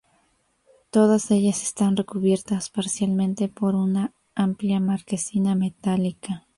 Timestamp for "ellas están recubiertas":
1.29-2.71